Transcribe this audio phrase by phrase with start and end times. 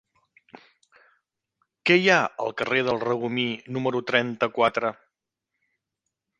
[1.89, 3.47] Què hi ha al carrer del Regomir
[3.79, 4.95] número trenta-quatre?